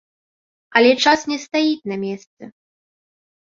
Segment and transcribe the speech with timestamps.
[0.79, 2.53] Але час не стаіць на месцы.